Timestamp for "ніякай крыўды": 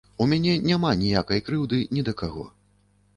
1.01-1.83